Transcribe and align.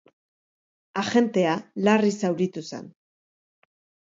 Agentea 1.01 1.51
larri 1.89 2.11
zauritu 2.23 2.65
zen. 2.71 2.89